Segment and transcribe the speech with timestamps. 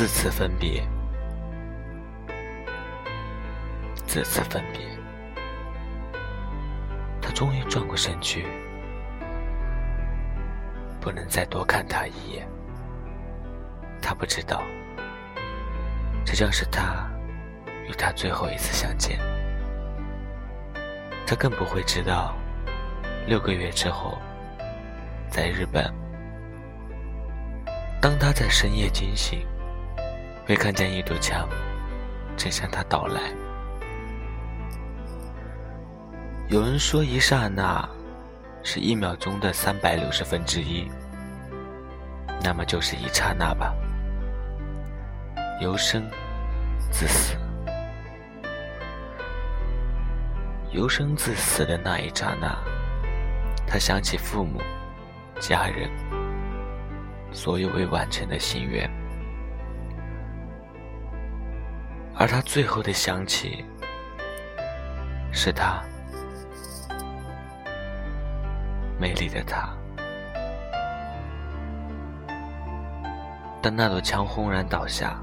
[0.00, 0.82] 自此分别，
[4.06, 4.80] 自此分别。
[7.20, 8.46] 他终于转过身去，
[11.02, 12.48] 不能再多看他一眼。
[14.00, 14.62] 他不知道，
[16.24, 17.06] 这将是他
[17.86, 19.20] 与他最后一次相见。
[21.26, 22.34] 他更不会知道，
[23.26, 24.16] 六个月之后，
[25.28, 25.92] 在日本，
[28.00, 29.46] 当他在深夜惊醒，
[30.50, 31.48] 会看见一堵墙
[32.36, 33.20] 正向他倒来。
[36.48, 37.88] 有人说，一刹那
[38.64, 40.90] 是一秒钟的三百六十分之一，
[42.42, 43.72] 那么就是一刹那吧。
[45.60, 46.02] 由生
[46.90, 47.36] 至死，
[50.72, 52.58] 由生至死的那一刹那，
[53.68, 54.60] 他想起父母、
[55.38, 55.88] 家人，
[57.30, 58.90] 所有未完成的心愿，
[62.20, 63.64] 而他最后的想起，
[65.32, 65.82] 是他
[68.98, 69.70] 美丽的他。
[73.62, 75.18] 当那堵墙轰然倒下。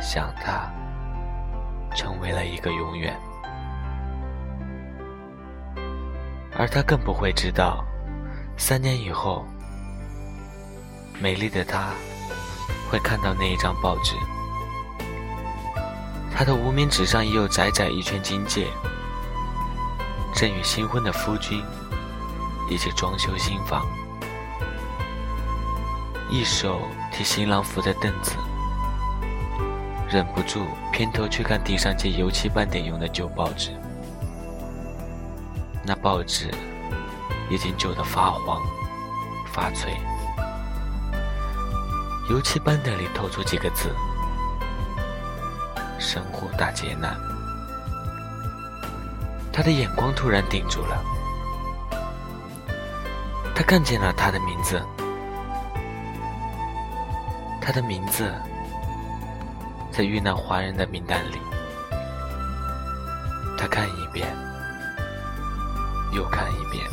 [0.00, 0.72] 想他，
[1.94, 3.14] 成为了一个永远，
[6.56, 7.84] 而他更不会知道，
[8.56, 9.44] 三年以后，
[11.20, 11.90] 美丽的他
[12.88, 14.14] 会看到那一张报纸，
[16.38, 18.68] 他的无名指上已有窄窄一圈金戒，
[20.32, 21.60] 正与新婚的夫君
[22.70, 23.84] 一起装修新房，
[26.30, 26.80] 一手
[27.12, 28.36] 替新郎扶着凳子。
[30.08, 33.72] 忍不住偏头去看地上借油漆斑点用的旧报纸，
[35.82, 36.52] 那报纸
[37.50, 38.62] 已经旧得发黄
[39.52, 39.92] 发脆，
[42.30, 43.92] 油漆斑点里透出几个字
[45.98, 47.16] ：“生活大劫难。”
[49.52, 51.02] 他的眼光突然定住了，
[53.54, 54.80] 他看见了他的名字，
[57.60, 58.32] 他的名字。
[59.90, 61.40] 在遇难华人的名单里，
[63.58, 64.28] 他看一遍，
[66.12, 66.86] 又看一遍，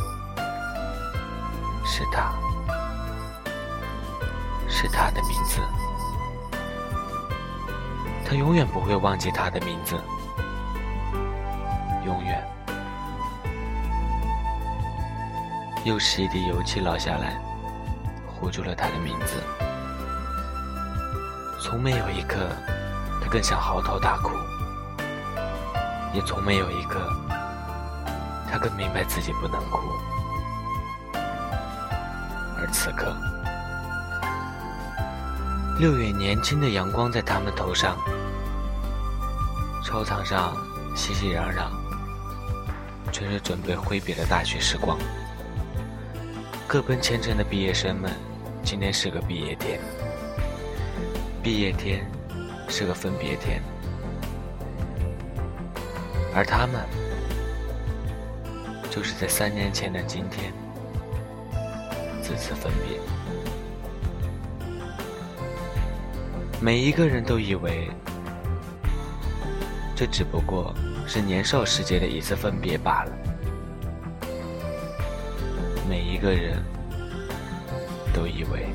[1.84, 2.34] 是他，
[4.68, 5.60] 是他的名字，
[8.28, 9.94] 他永远不会忘记他的名字，
[12.04, 12.44] 永远。
[15.84, 17.40] 又是一滴油漆落下来，
[18.26, 19.40] 糊住了他的名字，
[21.62, 22.48] 从没有一刻。
[23.22, 24.30] 他更想嚎啕大哭，
[26.12, 27.00] 也从没有一刻，
[28.50, 29.78] 他更明白自己不能哭。
[32.58, 33.16] 而此刻，
[35.78, 37.98] 六月年轻的阳光在他们头上，
[39.84, 40.56] 操场上
[40.96, 41.68] 熙熙攘攘，
[43.12, 44.98] 全是准备挥别的大学时光。
[46.66, 48.10] 各奔前程的毕业生们，
[48.62, 49.78] 今天是个毕业天，
[51.42, 52.04] 毕业天。
[52.68, 53.62] 是个分别天，
[56.34, 56.84] 而他们
[58.90, 60.52] 就是在三年前的今天
[62.20, 62.98] 自此分别。
[66.58, 67.88] 每一个人都以为，
[69.94, 70.74] 这只不过
[71.06, 73.12] 是年少时节的一次分别罢了。
[75.88, 76.62] 每一个人
[78.12, 78.66] 都以为。